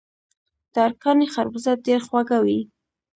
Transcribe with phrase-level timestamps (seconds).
[0.73, 2.59] د ارکاني خربوزه ډیره خوږه وي.